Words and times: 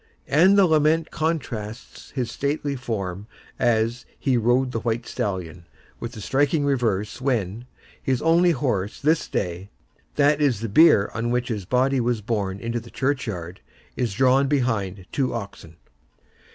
And 0.25 0.57
the 0.57 0.65
lament 0.65 1.11
contrasts 1.11 2.09
his 2.09 2.31
stately 2.31 2.75
form 2.75 3.27
as 3.59 4.03
"he 4.17 4.35
rode 4.35 4.71
the 4.71 4.79
white 4.79 5.05
stallion," 5.05 5.67
with 5.99 6.13
the 6.13 6.21
striking 6.21 6.65
reverse 6.65 7.21
when, 7.21 7.67
"his 8.01 8.19
only 8.19 8.49
horse 8.49 8.99
this 8.99 9.27
day"—that 9.27 10.41
is 10.41 10.61
the 10.61 10.69
bier 10.69 11.11
on 11.13 11.29
which 11.29 11.49
his 11.49 11.65
body 11.65 11.99
was 11.99 12.21
borne 12.21 12.57
to 12.71 12.79
the 12.79 12.89
churchyard—"is 12.89 14.13
drawn 14.15 14.47
behind 14.47 15.05
two 15.11 15.35
oxen." 15.35 15.75